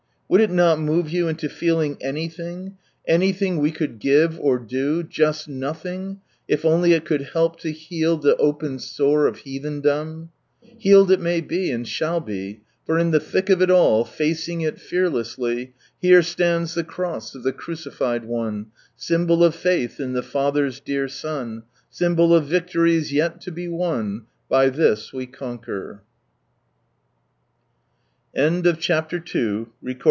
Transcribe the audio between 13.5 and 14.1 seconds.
it all,